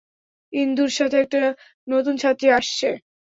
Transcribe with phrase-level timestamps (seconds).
[0.53, 1.39] ইন্দুর সাথে একটা
[1.87, 2.89] নতুন ছাত্রী আসছে।